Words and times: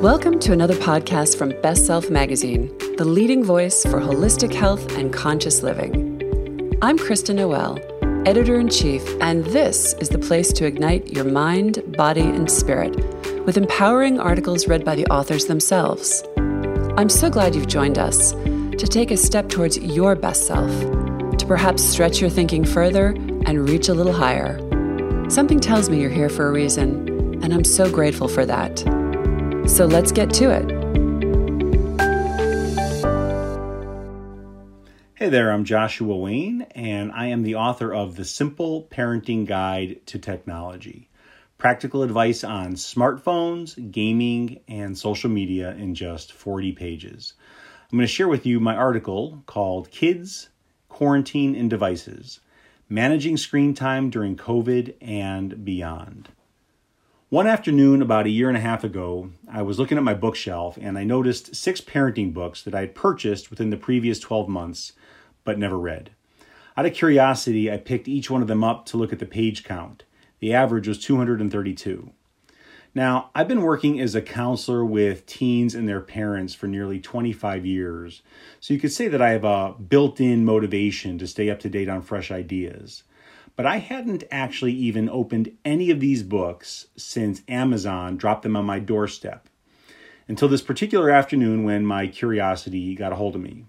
Welcome 0.00 0.38
to 0.38 0.54
another 0.54 0.76
podcast 0.76 1.36
from 1.36 1.50
Best 1.60 1.84
Self 1.84 2.08
Magazine, 2.08 2.74
the 2.96 3.04
leading 3.04 3.44
voice 3.44 3.82
for 3.82 4.00
holistic 4.00 4.54
health 4.54 4.96
and 4.96 5.12
conscious 5.12 5.62
living. 5.62 6.22
I'm 6.80 6.98
Krista 6.98 7.34
Noel, 7.34 7.78
editor 8.26 8.58
in 8.58 8.70
chief, 8.70 9.06
and 9.20 9.44
this 9.44 9.92
is 10.00 10.08
the 10.08 10.18
place 10.18 10.54
to 10.54 10.64
ignite 10.64 11.12
your 11.12 11.24
mind, 11.24 11.82
body, 11.98 12.22
and 12.22 12.50
spirit 12.50 12.96
with 13.44 13.58
empowering 13.58 14.18
articles 14.18 14.66
read 14.66 14.86
by 14.86 14.94
the 14.94 15.04
authors 15.08 15.44
themselves. 15.44 16.24
I'm 16.96 17.10
so 17.10 17.28
glad 17.28 17.54
you've 17.54 17.68
joined 17.68 17.98
us 17.98 18.32
to 18.32 18.86
take 18.88 19.10
a 19.10 19.18
step 19.18 19.50
towards 19.50 19.76
your 19.76 20.14
best 20.14 20.46
self, 20.46 20.70
to 21.36 21.44
perhaps 21.46 21.84
stretch 21.84 22.22
your 22.22 22.30
thinking 22.30 22.64
further 22.64 23.08
and 23.44 23.68
reach 23.68 23.90
a 23.90 23.94
little 23.94 24.14
higher. 24.14 24.58
Something 25.28 25.60
tells 25.60 25.90
me 25.90 26.00
you're 26.00 26.08
here 26.08 26.30
for 26.30 26.48
a 26.48 26.52
reason, 26.52 27.42
and 27.44 27.52
I'm 27.52 27.64
so 27.64 27.90
grateful 27.90 28.28
for 28.28 28.46
that. 28.46 28.82
So 29.70 29.86
let's 29.86 30.12
get 30.12 30.30
to 30.34 30.50
it. 30.50 30.70
Hey 35.14 35.28
there, 35.28 35.52
I'm 35.52 35.64
Joshua 35.64 36.16
Wayne, 36.16 36.62
and 36.74 37.12
I 37.12 37.26
am 37.26 37.42
the 37.44 37.54
author 37.54 37.94
of 37.94 38.16
The 38.16 38.24
Simple 38.24 38.88
Parenting 38.90 39.46
Guide 39.46 40.00
to 40.06 40.18
Technology 40.18 41.10
practical 41.60 42.02
advice 42.02 42.42
on 42.42 42.72
smartphones, 42.72 43.92
gaming, 43.92 44.60
and 44.66 44.96
social 44.96 45.28
media 45.28 45.72
in 45.72 45.94
just 45.94 46.32
40 46.32 46.72
pages. 46.72 47.34
I'm 47.92 47.98
going 47.98 48.06
to 48.06 48.12
share 48.12 48.28
with 48.28 48.46
you 48.46 48.60
my 48.60 48.74
article 48.74 49.42
called 49.44 49.90
Kids, 49.90 50.48
Quarantine, 50.88 51.54
and 51.54 51.68
Devices 51.68 52.40
Managing 52.88 53.36
Screen 53.36 53.74
Time 53.74 54.08
During 54.08 54.36
COVID 54.36 54.94
and 55.02 55.64
Beyond. 55.64 56.30
One 57.30 57.46
afternoon, 57.46 58.02
about 58.02 58.26
a 58.26 58.30
year 58.30 58.48
and 58.48 58.56
a 58.56 58.60
half 58.60 58.82
ago, 58.82 59.30
I 59.48 59.62
was 59.62 59.78
looking 59.78 59.96
at 59.96 60.02
my 60.02 60.14
bookshelf 60.14 60.76
and 60.80 60.98
I 60.98 61.04
noticed 61.04 61.54
six 61.54 61.80
parenting 61.80 62.34
books 62.34 62.60
that 62.64 62.74
I 62.74 62.80
had 62.80 62.96
purchased 62.96 63.50
within 63.50 63.70
the 63.70 63.76
previous 63.76 64.18
12 64.18 64.48
months 64.48 64.94
but 65.44 65.56
never 65.56 65.78
read. 65.78 66.10
Out 66.76 66.86
of 66.86 66.92
curiosity, 66.92 67.70
I 67.70 67.76
picked 67.76 68.08
each 68.08 68.30
one 68.30 68.42
of 68.42 68.48
them 68.48 68.64
up 68.64 68.84
to 68.86 68.96
look 68.96 69.12
at 69.12 69.20
the 69.20 69.26
page 69.26 69.62
count. 69.62 70.02
The 70.40 70.52
average 70.52 70.88
was 70.88 70.98
232. 70.98 72.10
Now, 72.96 73.30
I've 73.32 73.46
been 73.46 73.62
working 73.62 74.00
as 74.00 74.16
a 74.16 74.22
counselor 74.22 74.84
with 74.84 75.24
teens 75.26 75.76
and 75.76 75.88
their 75.88 76.00
parents 76.00 76.54
for 76.54 76.66
nearly 76.66 76.98
25 76.98 77.64
years, 77.64 78.22
so 78.58 78.74
you 78.74 78.80
could 78.80 78.90
say 78.90 79.06
that 79.06 79.22
I 79.22 79.30
have 79.30 79.44
a 79.44 79.76
built 79.78 80.20
in 80.20 80.44
motivation 80.44 81.16
to 81.18 81.28
stay 81.28 81.48
up 81.48 81.60
to 81.60 81.68
date 81.68 81.88
on 81.88 82.02
fresh 82.02 82.32
ideas. 82.32 83.04
But 83.60 83.66
I 83.66 83.76
hadn't 83.76 84.24
actually 84.30 84.72
even 84.72 85.10
opened 85.10 85.54
any 85.66 85.90
of 85.90 86.00
these 86.00 86.22
books 86.22 86.86
since 86.96 87.42
Amazon 87.46 88.16
dropped 88.16 88.42
them 88.42 88.56
on 88.56 88.64
my 88.64 88.78
doorstep 88.78 89.50
until 90.26 90.48
this 90.48 90.62
particular 90.62 91.10
afternoon 91.10 91.64
when 91.64 91.84
my 91.84 92.06
curiosity 92.06 92.94
got 92.94 93.12
a 93.12 93.16
hold 93.16 93.36
of 93.36 93.42
me. 93.42 93.66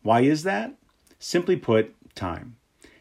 Why 0.00 0.22
is 0.22 0.42
that? 0.44 0.72
Simply 1.18 1.54
put, 1.54 1.94
time. 2.14 2.56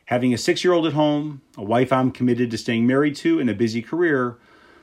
Having 0.08 0.34
a 0.34 0.38
six 0.38 0.62
year 0.62 0.74
old 0.74 0.86
at 0.86 0.92
home, 0.92 1.42
a 1.56 1.64
wife 1.64 1.94
I'm 1.94 2.12
committed 2.12 2.52
to 2.52 2.58
staying 2.58 2.86
married 2.86 3.16
to, 3.16 3.40
and 3.40 3.50
a 3.50 3.54
busy 3.54 3.82
career, 3.82 4.38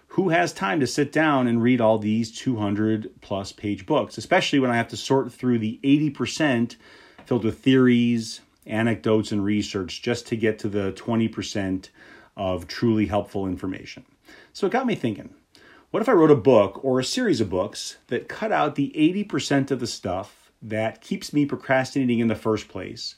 who 0.06 0.30
has 0.30 0.54
time 0.54 0.80
to 0.80 0.86
sit 0.86 1.12
down 1.12 1.46
and 1.46 1.62
read 1.62 1.82
all 1.82 1.98
these 1.98 2.32
200 2.32 3.10
plus 3.20 3.52
page 3.52 3.84
books, 3.84 4.16
especially 4.16 4.58
when 4.58 4.70
I 4.70 4.78
have 4.78 4.88
to 4.88 4.96
sort 4.96 5.30
through 5.30 5.58
the 5.58 5.78
80% 5.84 6.76
filled 7.26 7.44
with 7.44 7.58
theories, 7.58 8.40
anecdotes 8.66 9.32
and 9.32 9.44
research 9.44 10.02
just 10.02 10.26
to 10.28 10.36
get 10.36 10.58
to 10.60 10.68
the 10.68 10.92
20% 10.92 11.88
of 12.36 12.66
truly 12.66 13.06
helpful 13.06 13.46
information. 13.46 14.04
So 14.52 14.66
it 14.66 14.72
got 14.72 14.86
me 14.86 14.94
thinking 14.94 15.34
what 15.90 16.00
if 16.00 16.08
I 16.08 16.12
wrote 16.12 16.30
a 16.30 16.36
book 16.36 16.82
or 16.82 16.98
a 16.98 17.04
series 17.04 17.42
of 17.42 17.50
books 17.50 17.98
that 18.06 18.28
cut 18.28 18.50
out 18.50 18.76
the 18.76 18.92
80% 18.96 19.70
of 19.70 19.78
the 19.78 19.86
stuff 19.86 20.50
that 20.62 21.02
keeps 21.02 21.34
me 21.34 21.44
procrastinating 21.44 22.18
in 22.18 22.28
the 22.28 22.34
first 22.34 22.68
place 22.68 23.16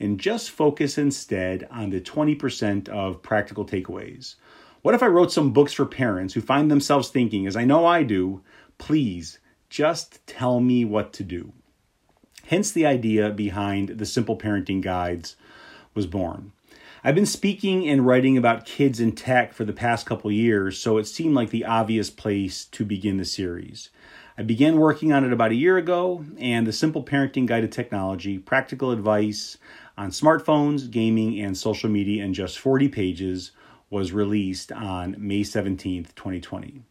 and 0.00 0.18
just 0.18 0.50
focus 0.50 0.96
instead 0.96 1.68
on 1.70 1.90
the 1.90 2.00
20% 2.00 2.88
of 2.88 3.22
practical 3.22 3.66
takeaways? 3.66 4.36
What 4.80 4.94
if 4.94 5.02
I 5.02 5.08
wrote 5.08 5.30
some 5.30 5.52
books 5.52 5.74
for 5.74 5.84
parents 5.84 6.32
who 6.32 6.40
find 6.40 6.70
themselves 6.70 7.10
thinking, 7.10 7.46
as 7.46 7.56
I 7.56 7.64
know 7.64 7.84
I 7.84 8.02
do, 8.02 8.40
please 8.78 9.38
just 9.68 10.26
tell 10.26 10.60
me 10.60 10.86
what 10.86 11.12
to 11.14 11.22
do? 11.22 11.52
Hence, 12.46 12.70
the 12.70 12.86
idea 12.86 13.30
behind 13.30 13.88
the 13.98 14.06
Simple 14.06 14.36
Parenting 14.36 14.80
Guides 14.80 15.34
was 15.94 16.06
born. 16.06 16.52
I've 17.02 17.16
been 17.16 17.26
speaking 17.26 17.88
and 17.88 18.06
writing 18.06 18.38
about 18.38 18.64
kids 18.64 19.00
and 19.00 19.16
tech 19.16 19.52
for 19.52 19.64
the 19.64 19.72
past 19.72 20.06
couple 20.06 20.30
years, 20.30 20.78
so 20.78 20.96
it 20.98 21.08
seemed 21.08 21.34
like 21.34 21.50
the 21.50 21.64
obvious 21.64 22.08
place 22.08 22.64
to 22.66 22.84
begin 22.84 23.16
the 23.16 23.24
series. 23.24 23.90
I 24.38 24.42
began 24.42 24.78
working 24.78 25.12
on 25.12 25.24
it 25.24 25.32
about 25.32 25.50
a 25.50 25.56
year 25.56 25.76
ago, 25.76 26.24
and 26.38 26.68
the 26.68 26.72
Simple 26.72 27.02
Parenting 27.02 27.46
Guide 27.46 27.62
to 27.62 27.68
Technology, 27.68 28.38
practical 28.38 28.92
advice 28.92 29.56
on 29.98 30.10
smartphones, 30.10 30.88
gaming, 30.88 31.40
and 31.40 31.56
social 31.56 31.90
media 31.90 32.24
in 32.24 32.32
just 32.32 32.60
40 32.60 32.88
pages 32.88 33.50
was 33.90 34.12
released 34.12 34.70
on 34.70 35.16
May 35.18 35.40
17th, 35.40 36.14
2020. 36.14 36.82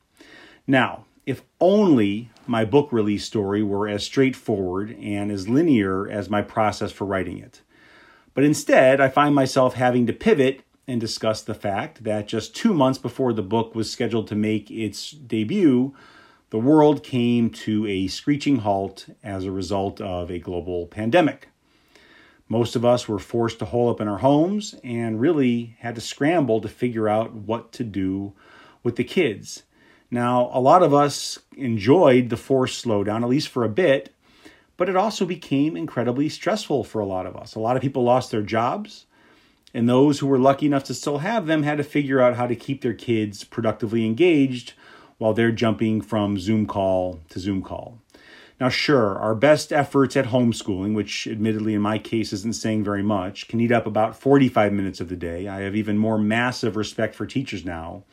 Now, 0.68 1.06
if 1.26 1.42
only 1.60 2.30
my 2.48 2.64
book 2.64 2.92
release 2.92 3.26
story 3.26 3.64
were 3.64 3.88
as 3.88 4.04
straightforward 4.04 4.96
and 5.02 5.32
as 5.32 5.50
linear 5.50 6.10
as 6.10 6.30
my 6.30 6.42
process 6.42 6.92
for 6.92 7.06
writing 7.06 7.40
it. 7.40 7.62
But 8.34 8.44
instead, 8.44 9.02
I 9.02 9.10
find 9.10 9.34
myself 9.34 9.76
having 9.76 10.06
to 10.08 10.14
pivot 10.14 10.62
and 10.88 11.02
discuss 11.02 11.42
the 11.42 11.56
fact 11.56 12.04
that 12.04 12.28
just 12.28 12.56
two 12.56 12.74
months 12.74 13.00
before 13.00 13.34
the 13.34 13.42
book 13.42 13.74
was 13.74 13.92
scheduled 13.92 14.28
to 14.28 14.36
make 14.36 14.70
its 14.70 15.12
debut, 15.12 15.96
the 16.52 16.60
world 16.60 17.04
came 17.04 17.50
to 17.50 17.88
a 17.88 18.08
screeching 18.08 18.58
halt 18.58 19.08
as 19.24 19.46
a 19.46 19.52
result 19.52 20.00
of 20.00 20.30
a 20.30 20.38
global 20.38 20.86
pandemic. 20.86 21.50
Most 22.48 22.76
of 22.76 22.86
us 22.86 23.08
were 23.08 23.18
forced 23.18 23.58
to 23.60 23.66
hole 23.66 23.90
up 23.90 24.00
in 24.00 24.08
our 24.08 24.20
homes 24.20 24.76
and 24.84 25.20
really 25.20 25.76
had 25.80 25.96
to 25.96 26.02
scramble 26.02 26.62
to 26.62 26.70
figure 26.70 27.10
out 27.10 27.34
what 27.34 27.72
to 27.72 27.84
do 27.84 28.34
with 28.84 28.98
the 28.98 29.04
kids 29.04 29.64
now, 30.12 30.50
a 30.54 30.60
lot 30.60 30.84
of 30.84 30.94
us 30.94 31.40
enjoyed 31.58 32.30
the 32.30 32.38
forced 32.38 32.86
slowdown, 32.86 33.24
at 33.24 33.30
least 33.30 33.50
for 33.50 33.64
a 33.64 33.70
bit, 33.70 34.14
but 34.78 34.90
it 34.90 34.96
also 34.96 35.26
became 35.26 35.76
incredibly 35.76 36.30
stressful 36.30 36.84
for 36.84 37.00
a 37.00 37.06
lot 37.06 37.26
of 37.26 37.36
us. 37.36 37.56
A 37.56 37.60
lot 37.60 37.76
of 37.76 37.82
people 37.82 38.04
lost 38.04 38.32
their 38.32 38.42
jobs, 38.42 39.06
and 39.74 39.90
those 39.90 40.20
who 40.20 40.28
were 40.28 40.40
lucky 40.40 40.66
enough 40.66 40.84
to 40.86 40.94
still 40.94 41.20
have 41.20 41.48
them 41.48 41.64
had 41.64 41.78
to 41.78 41.84
figure 41.84 42.22
out 42.22 42.36
how 42.36 42.48
to 42.48 42.56
keep 42.56 42.82
their 42.82 42.94
kids 42.94 43.44
productively 43.44 44.06
engaged 44.06 44.74
while 45.18 45.34
they're 45.34 45.52
jumping 45.52 46.02
from 46.02 46.38
Zoom 46.38 46.66
call 46.66 47.22
to 47.30 47.40
Zoom 47.40 47.62
call. 47.62 48.00
Now, 48.60 48.70
sure, 48.70 49.18
our 49.18 49.36
best 49.36 49.74
efforts 49.74 50.16
at 50.16 50.28
homeschooling, 50.28 50.94
which 50.94 51.28
admittedly 51.28 51.74
in 51.74 51.82
my 51.82 51.98
case 51.98 52.32
isn't 52.32 52.56
saying 52.56 52.86
very 52.86 53.04
much, 53.04 53.50
can 53.50 53.60
eat 53.60 53.72
up 53.72 53.86
about 53.86 54.18
45 54.18 54.72
minutes 54.72 55.02
of 55.02 55.10
the 55.10 55.18
day. 55.18 55.48
I 55.48 55.62
have 55.62 55.76
even 55.76 55.98
more 55.98 56.18
massive 56.18 56.78
respect 56.78 57.16
for 57.16 57.26
teachers 57.26 57.66
now. 57.66 58.04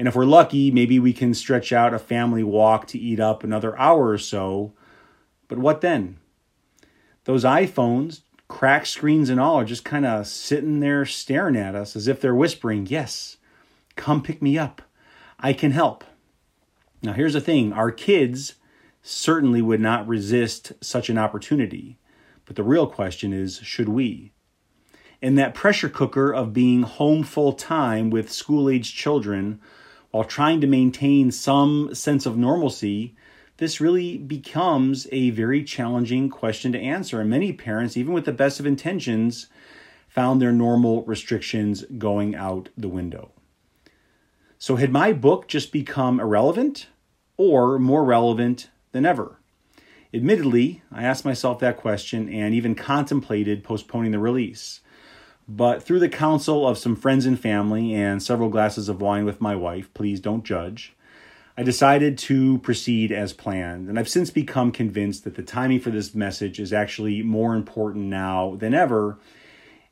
And 0.00 0.08
if 0.08 0.14
we're 0.14 0.24
lucky, 0.24 0.70
maybe 0.70 0.98
we 0.98 1.12
can 1.12 1.34
stretch 1.34 1.74
out 1.74 1.92
a 1.92 1.98
family 1.98 2.42
walk 2.42 2.86
to 2.86 2.98
eat 2.98 3.20
up 3.20 3.44
another 3.44 3.78
hour 3.78 4.08
or 4.08 4.16
so. 4.16 4.72
But 5.46 5.58
what 5.58 5.82
then? 5.82 6.16
Those 7.24 7.44
iPhones, 7.44 8.22
cracked 8.48 8.86
screens 8.86 9.28
and 9.28 9.38
all, 9.38 9.56
are 9.56 9.64
just 9.66 9.84
kind 9.84 10.06
of 10.06 10.26
sitting 10.26 10.80
there 10.80 11.04
staring 11.04 11.54
at 11.54 11.74
us 11.74 11.96
as 11.96 12.08
if 12.08 12.18
they're 12.18 12.34
whispering, 12.34 12.86
Yes, 12.86 13.36
come 13.94 14.22
pick 14.22 14.40
me 14.40 14.56
up. 14.56 14.80
I 15.38 15.52
can 15.52 15.72
help. 15.72 16.02
Now, 17.02 17.12
here's 17.12 17.34
the 17.34 17.40
thing 17.42 17.74
our 17.74 17.90
kids 17.90 18.54
certainly 19.02 19.60
would 19.60 19.82
not 19.82 20.08
resist 20.08 20.72
such 20.80 21.10
an 21.10 21.18
opportunity. 21.18 21.98
But 22.46 22.56
the 22.56 22.62
real 22.64 22.86
question 22.86 23.34
is 23.34 23.58
should 23.58 23.90
we? 23.90 24.32
In 25.20 25.34
that 25.34 25.52
pressure 25.52 25.90
cooker 25.90 26.32
of 26.32 26.54
being 26.54 26.84
home 26.84 27.22
full 27.22 27.52
time 27.52 28.08
with 28.08 28.32
school 28.32 28.70
aged 28.70 28.96
children, 28.96 29.60
while 30.10 30.24
trying 30.24 30.60
to 30.60 30.66
maintain 30.66 31.30
some 31.30 31.94
sense 31.94 32.26
of 32.26 32.36
normalcy, 32.36 33.14
this 33.58 33.80
really 33.80 34.16
becomes 34.18 35.06
a 35.12 35.30
very 35.30 35.62
challenging 35.62 36.28
question 36.28 36.72
to 36.72 36.80
answer. 36.80 37.20
And 37.20 37.30
many 37.30 37.52
parents, 37.52 37.96
even 37.96 38.12
with 38.12 38.24
the 38.24 38.32
best 38.32 38.58
of 38.58 38.66
intentions, 38.66 39.46
found 40.08 40.40
their 40.40 40.52
normal 40.52 41.04
restrictions 41.04 41.84
going 41.98 42.34
out 42.34 42.70
the 42.76 42.88
window. 42.88 43.30
So, 44.58 44.76
had 44.76 44.92
my 44.92 45.12
book 45.12 45.46
just 45.46 45.72
become 45.72 46.20
irrelevant 46.20 46.88
or 47.36 47.78
more 47.78 48.04
relevant 48.04 48.68
than 48.92 49.06
ever? 49.06 49.38
Admittedly, 50.12 50.82
I 50.90 51.04
asked 51.04 51.24
myself 51.24 51.60
that 51.60 51.76
question 51.76 52.28
and 52.28 52.52
even 52.52 52.74
contemplated 52.74 53.62
postponing 53.62 54.10
the 54.10 54.18
release. 54.18 54.80
But 55.52 55.82
through 55.82 55.98
the 55.98 56.08
counsel 56.08 56.64
of 56.64 56.78
some 56.78 56.94
friends 56.94 57.26
and 57.26 57.38
family 57.38 57.92
and 57.92 58.22
several 58.22 58.50
glasses 58.50 58.88
of 58.88 59.00
wine 59.00 59.24
with 59.24 59.40
my 59.40 59.56
wife, 59.56 59.92
please 59.94 60.20
don't 60.20 60.44
judge, 60.44 60.94
I 61.56 61.64
decided 61.64 62.16
to 62.18 62.58
proceed 62.58 63.10
as 63.10 63.32
planned. 63.32 63.88
And 63.88 63.98
I've 63.98 64.08
since 64.08 64.30
become 64.30 64.70
convinced 64.70 65.24
that 65.24 65.34
the 65.34 65.42
timing 65.42 65.80
for 65.80 65.90
this 65.90 66.14
message 66.14 66.60
is 66.60 66.72
actually 66.72 67.24
more 67.24 67.56
important 67.56 68.04
now 68.04 68.54
than 68.60 68.74
ever 68.74 69.18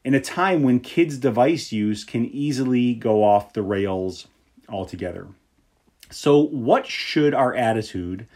in 0.04 0.14
a 0.14 0.20
time 0.20 0.62
when 0.62 0.78
kids' 0.78 1.18
device 1.18 1.72
use 1.72 2.04
can 2.04 2.26
easily 2.26 2.94
go 2.94 3.24
off 3.24 3.52
the 3.52 3.62
rails 3.62 4.28
altogether. 4.68 5.26
So, 6.08 6.38
what 6.38 6.86
should 6.86 7.34
our 7.34 7.52
attitude 7.56 8.28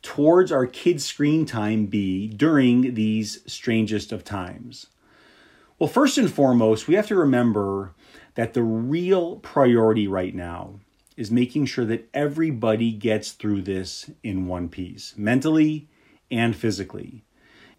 towards 0.00 0.52
our 0.52 0.66
kids' 0.66 1.04
screen 1.04 1.44
time 1.44 1.86
be 1.86 2.28
during 2.28 2.94
these 2.94 3.40
strangest 3.52 4.12
of 4.12 4.22
times? 4.22 4.86
Well, 5.78 5.88
first 5.88 6.18
and 6.18 6.28
foremost, 6.28 6.88
we 6.88 6.94
have 6.94 7.06
to 7.06 7.14
remember 7.14 7.94
that 8.34 8.52
the 8.52 8.64
real 8.64 9.36
priority 9.36 10.08
right 10.08 10.34
now 10.34 10.80
is 11.16 11.30
making 11.30 11.66
sure 11.66 11.84
that 11.84 12.08
everybody 12.12 12.90
gets 12.90 13.30
through 13.30 13.62
this 13.62 14.10
in 14.24 14.48
one 14.48 14.68
piece, 14.68 15.14
mentally 15.16 15.88
and 16.32 16.56
physically. 16.56 17.22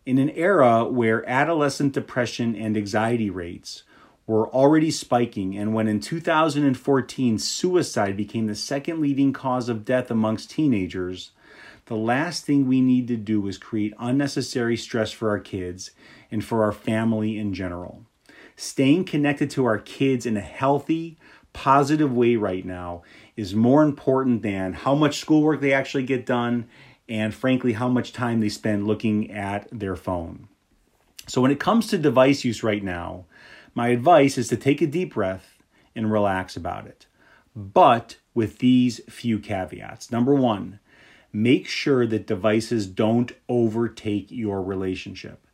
In 0.06 0.18
an 0.18 0.30
era 0.30 0.86
where 0.86 1.30
adolescent 1.30 1.92
depression 1.92 2.56
and 2.56 2.78
anxiety 2.78 3.30
rates 3.30 3.84
were 4.25 4.48
already 4.48 4.92
spiking, 4.92 5.57
and 5.57 5.74
when 5.74 5.90
in 5.90 6.00
2014 6.00 7.38
suicide 7.38 8.16
became 8.16 8.48
the 8.48 8.56
second 8.56 9.01
leading 9.01 9.34
cause 9.34 9.68
of 9.68 9.84
death 9.84 10.10
amongst 10.10 10.51
teenagers, 10.51 11.31
the 11.89 11.95
last 11.95 12.45
thing 12.45 12.68
we 12.68 12.81
need 12.81 13.07
to 13.07 13.18
do 13.18 13.47
is 13.47 13.57
create 13.57 13.95
unnecessary 13.97 14.77
stress 14.77 15.12
for 15.12 15.31
our 15.31 15.39
kids 15.39 15.89
and 16.30 16.45
for 16.45 16.63
our 16.63 16.71
family 16.71 17.36
in 17.36 17.51
general. 17.51 18.06
Staying 18.56 19.06
connected 19.06 19.50
to 19.50 19.65
our 19.65 19.80
kids 19.80 20.27
in 20.27 20.38
a 20.38 20.41
healthy, 20.41 21.18
positive 21.51 22.13
way 22.13 22.36
right 22.36 22.63
now 22.63 23.01
is 23.36 23.56
more 23.56 23.81
important 23.81 24.44
than 24.44 24.74
how 24.74 24.94
much 24.94 25.18
schoolwork 25.18 25.62
they 25.62 25.74
actually 25.74 26.03
get 26.03 26.27
done 26.27 26.68
and, 27.07 27.33
frankly, 27.33 27.74
how 27.74 27.89
much 27.89 28.13
time 28.13 28.39
they 28.39 28.50
spend 28.50 28.86
looking 28.86 29.31
at 29.31 29.68
their 29.71 29.95
phone. 29.95 30.47
So, 31.25 31.41
when 31.41 31.50
it 31.50 31.59
comes 31.59 31.88
to 31.88 31.97
device 31.97 32.45
use 32.45 32.62
right 32.62 32.83
now, 32.83 33.25
my 33.74 33.88
advice 33.88 34.38
is 34.38 34.47
to 34.50 34.57
take 34.57 34.83
a 34.83 34.88
deep 34.88 35.15
breath 35.15 35.57
and 35.95 36.12
relax 36.12 36.56
about 36.56 36.86
it. 36.86 37.07
But 37.56 38.18
with 38.36 38.59
these 38.59 39.01
few 39.09 39.39
caveats. 39.39 40.12
Number 40.12 40.36
one, 40.36 40.80
make 41.31 41.68
sure 41.68 42.08
that 42.08 42.28
devices 42.28 42.88
don't 42.88 43.31
overtake 43.48 44.31
your 44.31 44.62
relationship. 44.62 45.46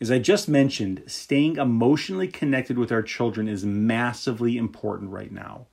As 0.00 0.10
I 0.10 0.18
just 0.18 0.48
mentioned, 0.48 1.02
staying 1.06 1.56
emotionally 1.56 2.28
connected 2.28 2.78
with 2.78 2.90
our 2.90 3.02
children 3.02 3.48
is 3.48 3.64
massively 3.64 4.56
important 4.56 5.10
right 5.10 5.30
now. 5.30 5.66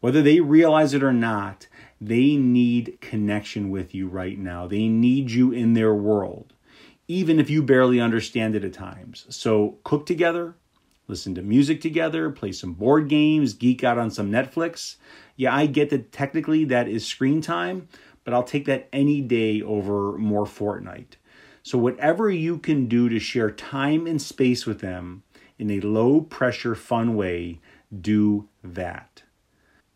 Whether 0.00 0.20
they 0.20 0.40
realize 0.40 0.94
it 0.94 1.02
or 1.02 1.12
not, 1.12 1.68
they 2.00 2.36
need 2.36 2.98
connection 3.00 3.70
with 3.70 3.94
you 3.94 4.08
right 4.08 4.38
now. 4.38 4.66
They 4.66 4.88
need 4.88 5.30
you 5.30 5.52
in 5.52 5.74
their 5.74 5.94
world, 5.94 6.52
even 7.08 7.38
if 7.38 7.48
you 7.48 7.62
barely 7.62 8.00
understand 8.00 8.56
it 8.56 8.64
at 8.64 8.72
times. 8.72 9.26
So, 9.30 9.78
cook 9.84 10.04
together, 10.04 10.56
listen 11.06 11.34
to 11.36 11.42
music 11.42 11.80
together, 11.80 12.30
play 12.30 12.52
some 12.52 12.74
board 12.74 13.08
games, 13.08 13.54
geek 13.54 13.84
out 13.84 13.96
on 13.96 14.10
some 14.10 14.30
Netflix. 14.30 14.96
Yeah, 15.36 15.54
I 15.54 15.66
get 15.66 15.90
that 15.90 16.12
technically 16.12 16.64
that 16.64 16.88
is 16.88 17.06
screen 17.06 17.40
time, 17.40 17.88
but 18.24 18.34
I'll 18.34 18.42
take 18.42 18.66
that 18.66 18.88
any 18.92 19.20
day 19.20 19.62
over 19.62 20.16
more 20.18 20.44
Fortnite. 20.44 21.16
So, 21.62 21.78
whatever 21.78 22.30
you 22.30 22.58
can 22.58 22.86
do 22.86 23.08
to 23.08 23.18
share 23.18 23.50
time 23.50 24.06
and 24.06 24.20
space 24.20 24.66
with 24.66 24.80
them 24.80 25.22
in 25.58 25.70
a 25.70 25.80
low 25.80 26.20
pressure, 26.20 26.74
fun 26.74 27.14
way, 27.14 27.60
do 28.00 28.48
that. 28.64 29.22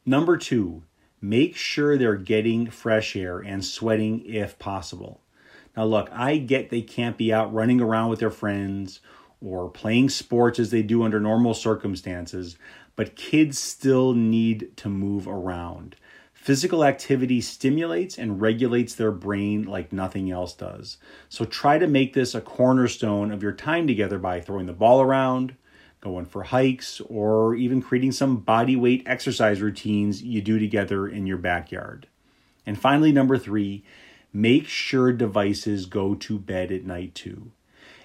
Number 0.05 0.37
two, 0.37 0.85
make 1.21 1.57
sure 1.57 1.99
they're 1.99 2.15
getting 2.15 2.71
fresh 2.71 3.17
air 3.17 3.41
and 3.41 3.65
sweating 3.65 4.25
if 4.25 4.59
possible. 4.59 5.21
Now, 5.77 5.85
look, 5.85 6.09
I 6.13 6.39
get 6.39 6.71
they 6.71 6.83
can't 6.83 7.17
be 7.19 7.33
out 7.33 7.53
running 7.53 7.81
around 7.81 8.11
with 8.11 8.21
their 8.21 8.31
friends 8.31 9.01
or 9.41 9.69
playing 9.69 10.09
sports 10.09 10.59
as 10.59 10.71
they 10.71 10.83
do 10.83 11.03
under 11.03 11.21
normal 11.21 11.53
circumstances, 11.55 12.57
but 12.95 13.17
kids 13.17 13.59
still 13.59 14.15
need 14.15 14.77
to 14.77 14.89
move 14.89 15.27
around. 15.29 15.97
Physical 16.47 16.85
activity 16.85 17.41
stimulates 17.41 18.17
and 18.17 18.41
regulates 18.41 18.95
their 18.95 19.11
brain 19.11 19.65
like 19.65 19.93
nothing 19.93 20.31
else 20.31 20.55
does. 20.55 20.97
So 21.29 21.45
try 21.45 21.77
to 21.77 21.89
make 21.89 22.13
this 22.13 22.37
a 22.37 22.41
cornerstone 22.41 23.33
of 23.33 23.43
your 23.43 23.51
time 23.51 23.89
together 23.89 24.21
by 24.21 24.41
throwing 24.41 24.67
the 24.67 24.73
ball 24.73 25.03
around, 25.03 25.57
going 26.01 26.25
for 26.25 26.45
hikes, 26.45 27.01
or 27.01 27.57
even 27.57 27.83
creating 27.83 28.13
some 28.13 28.37
body 28.37 28.77
weight 28.77 29.03
exercise 29.07 29.61
routines 29.61 30.23
you 30.23 30.41
do 30.41 30.61
together 30.61 31.09
in 31.09 31.27
your 31.27 31.37
backyard. 31.37 32.07
And 32.65 32.79
finally, 32.79 33.11
number 33.11 33.39
three, 33.39 33.83
make 34.33 34.69
sure 34.69 35.13
devices 35.13 35.87
go 35.87 36.15
to 36.15 36.39
bed 36.39 36.71
at 36.71 36.85
night 36.85 37.17
too. 37.17 37.51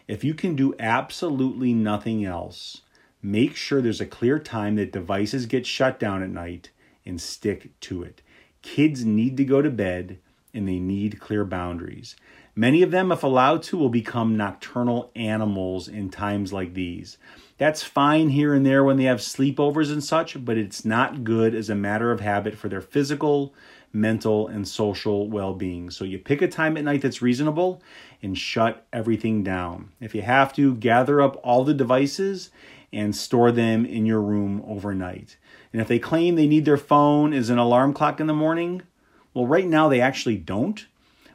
If 0.08 0.24
you 0.24 0.34
can 0.34 0.56
do 0.56 0.74
absolutely 0.80 1.76
nothing 1.76 2.26
else, 2.26 2.82
make 3.22 3.56
sure 3.56 3.84
there's 3.84 4.02
a 4.02 4.08
clear 4.08 4.40
time 4.40 4.78
that 4.78 4.92
devices 4.92 5.46
get 5.46 5.68
shut 5.68 6.00
down 6.00 6.24
at 6.24 6.32
night 6.32 6.72
and 7.06 7.22
stick 7.22 7.80
to 7.82 8.02
it. 8.02 8.24
Kids 8.62 9.04
need 9.06 9.38
to 9.38 9.46
go 9.46 9.62
to 9.62 9.70
bed 9.70 10.20
and 10.54 10.68
they 10.68 10.80
need 10.80 11.20
clear 11.20 11.46
boundaries. 11.46 12.16
Many 12.56 12.82
of 12.82 12.92
them, 12.92 13.12
if 13.12 13.24
allowed 13.24 13.64
to, 13.64 13.78
will 13.78 13.90
become 13.90 14.36
nocturnal 14.36 15.12
animals 15.16 15.88
in 15.88 16.10
times 16.10 16.52
like 16.52 16.74
these. 16.74 17.18
That's 17.58 17.84
fine 17.84 18.30
here 18.30 18.54
and 18.54 18.66
there 18.66 18.84
when 18.84 18.98
they 18.98 19.06
have 19.06 19.20
sleepovers 19.20 19.92
and 19.92 20.04
such, 20.04 20.44
but 20.44 20.58
it's 20.58 20.84
not 20.84 21.24
good 21.24 21.56
as 21.56 21.70
a 21.70 21.76
matter 21.76 22.12
of 22.12 22.20
habit 22.20 22.56
for 22.56 22.68
their 22.68 22.82
physical, 22.82 23.54
mental, 23.94 24.48
and 24.48 24.68
social 24.68 25.30
well 25.30 25.54
being. 25.54 25.90
So 25.90 26.04
you 26.04 26.20
pick 26.20 26.42
a 26.42 26.48
time 26.48 26.76
at 26.76 26.84
night 26.84 27.02
that's 27.02 27.22
reasonable 27.22 27.82
and 28.22 28.38
shut 28.38 28.86
everything 28.92 29.44
down. 29.44 29.92
If 30.02 30.14
you 30.14 30.22
have 30.24 30.54
to, 30.56 30.76
gather 30.76 31.22
up 31.22 31.40
all 31.44 31.64
the 31.64 31.74
devices 31.74 32.50
and 32.92 33.16
store 33.16 33.52
them 33.52 33.86
in 33.86 34.06
your 34.06 34.22
room 34.22 34.62
overnight. 34.68 35.38
And 35.72 35.82
if 35.82 35.88
they 35.88 36.00
claim 36.00 36.36
they 36.36 36.48
need 36.48 36.66
their 36.66 36.78
phone 36.78 37.34
as 37.34 37.50
an 37.50 37.58
alarm 37.58 37.94
clock 37.94 38.20
in 38.20 38.28
the 38.28 38.34
morning, 38.34 38.82
well, 39.34 39.48
right 39.48 39.68
now 39.68 39.88
they 39.88 40.02
actually 40.02 40.38
don't. 40.38 40.86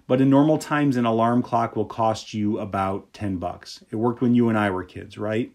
But 0.06 0.20
in 0.20 0.30
normal 0.30 0.58
times, 0.58 0.96
an 0.96 1.04
alarm 1.04 1.42
clock 1.42 1.74
will 1.74 1.86
cost 1.86 2.32
you 2.32 2.58
about 2.58 3.12
10 3.12 3.38
bucks. 3.38 3.82
It 3.90 3.96
worked 3.96 4.20
when 4.20 4.34
you 4.34 4.48
and 4.48 4.58
I 4.58 4.70
were 4.70 4.84
kids, 4.84 5.18
right? 5.18 5.52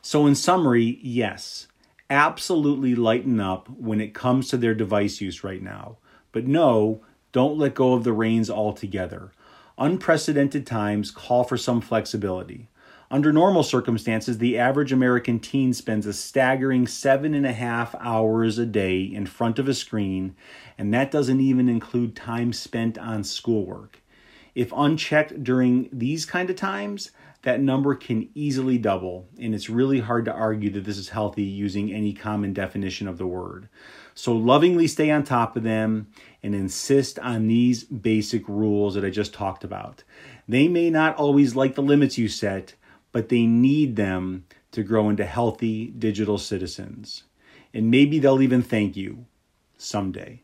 So, 0.00 0.26
in 0.26 0.34
summary, 0.34 0.98
yes, 1.02 1.68
absolutely 2.08 2.94
lighten 2.94 3.38
up 3.40 3.68
when 3.68 4.00
it 4.00 4.14
comes 4.14 4.48
to 4.48 4.56
their 4.56 4.74
device 4.74 5.20
use 5.20 5.44
right 5.44 5.62
now. 5.62 5.98
But 6.32 6.46
no, 6.46 7.02
don't 7.32 7.58
let 7.58 7.74
go 7.74 7.92
of 7.92 8.04
the 8.04 8.12
reins 8.12 8.48
altogether. 8.48 9.32
Unprecedented 9.76 10.66
times 10.66 11.10
call 11.10 11.44
for 11.44 11.56
some 11.56 11.80
flexibility. 11.80 12.68
Under 13.12 13.32
normal 13.32 13.64
circumstances, 13.64 14.38
the 14.38 14.56
average 14.56 14.92
American 14.92 15.40
teen 15.40 15.72
spends 15.72 16.06
a 16.06 16.12
staggering 16.12 16.86
seven 16.86 17.34
and 17.34 17.44
a 17.44 17.52
half 17.52 17.92
hours 17.98 18.56
a 18.56 18.64
day 18.64 19.00
in 19.00 19.26
front 19.26 19.58
of 19.58 19.66
a 19.66 19.74
screen, 19.74 20.36
and 20.78 20.94
that 20.94 21.10
doesn't 21.10 21.40
even 21.40 21.68
include 21.68 22.14
time 22.14 22.52
spent 22.52 22.96
on 22.98 23.24
schoolwork. 23.24 24.00
If 24.54 24.72
unchecked 24.76 25.42
during 25.42 25.88
these 25.92 26.24
kind 26.24 26.50
of 26.50 26.56
times, 26.56 27.10
that 27.42 27.60
number 27.60 27.96
can 27.96 28.28
easily 28.34 28.78
double, 28.78 29.26
and 29.40 29.56
it's 29.56 29.68
really 29.68 29.98
hard 29.98 30.24
to 30.26 30.32
argue 30.32 30.70
that 30.70 30.84
this 30.84 30.98
is 30.98 31.08
healthy 31.08 31.42
using 31.42 31.92
any 31.92 32.12
common 32.12 32.52
definition 32.52 33.08
of 33.08 33.18
the 33.18 33.26
word. 33.26 33.68
So, 34.14 34.34
lovingly 34.36 34.86
stay 34.86 35.10
on 35.10 35.24
top 35.24 35.56
of 35.56 35.64
them 35.64 36.08
and 36.44 36.54
insist 36.54 37.18
on 37.18 37.48
these 37.48 37.82
basic 37.82 38.48
rules 38.48 38.94
that 38.94 39.04
I 39.04 39.10
just 39.10 39.34
talked 39.34 39.64
about. 39.64 40.04
They 40.46 40.68
may 40.68 40.90
not 40.90 41.16
always 41.16 41.56
like 41.56 41.74
the 41.74 41.82
limits 41.82 42.16
you 42.18 42.28
set, 42.28 42.74
but 43.12 43.28
they 43.28 43.46
need 43.46 43.96
them 43.96 44.44
to 44.72 44.82
grow 44.82 45.08
into 45.08 45.24
healthy 45.24 45.88
digital 45.88 46.38
citizens. 46.38 47.24
And 47.72 47.90
maybe 47.90 48.18
they'll 48.18 48.42
even 48.42 48.62
thank 48.62 48.96
you 48.96 49.26
someday. 49.76 50.42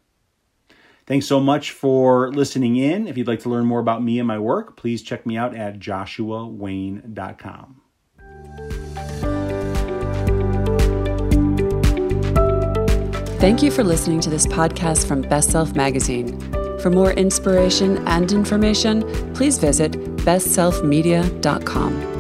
Thanks 1.06 1.26
so 1.26 1.38
much 1.38 1.70
for 1.70 2.32
listening 2.32 2.76
in. 2.76 3.06
If 3.06 3.16
you'd 3.16 3.28
like 3.28 3.40
to 3.40 3.48
learn 3.48 3.66
more 3.66 3.80
about 3.80 4.02
me 4.02 4.18
and 4.18 4.26
my 4.26 4.38
work, 4.38 4.76
please 4.76 5.02
check 5.02 5.24
me 5.24 5.36
out 5.36 5.56
at 5.56 5.78
joshuawayne.com. 5.78 7.82
Thank 13.38 13.62
you 13.62 13.70
for 13.70 13.84
listening 13.84 14.20
to 14.20 14.30
this 14.30 14.46
podcast 14.46 15.06
from 15.06 15.20
Best 15.22 15.50
Self 15.50 15.76
Magazine. 15.76 16.40
For 16.80 16.90
more 16.90 17.12
inspiration 17.12 17.98
and 18.08 18.32
information, 18.32 19.02
please 19.34 19.58
visit 19.58 19.92
bestselfmedia.com. 19.92 22.15